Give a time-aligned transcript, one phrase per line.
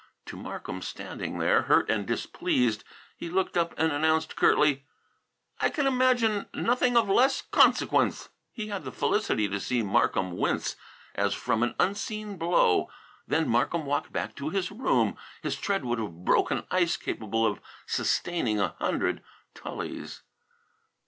[0.25, 2.83] To Markham standing there, hurt and displeased,
[3.17, 4.87] he looked up and announced curtly:
[5.59, 10.75] "I can imagine nothing of less consequence!" He had the felicity to see Markham wince
[11.13, 12.89] as from an unseen blow.
[13.27, 15.17] Then Markham walked back to his own room.
[15.43, 19.21] His tread would have broken ice capable of sustaining a hundred
[19.53, 20.23] Tullys.